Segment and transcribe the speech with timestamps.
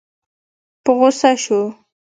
[0.83, 1.61] په غوسه شو.